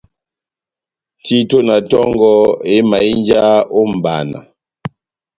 Tito 1.23 1.57
na 1.67 1.75
tongɔ 1.91 2.33
éhimahínja 2.71 3.43
ó 3.77 3.81
mʼbana 3.91 4.39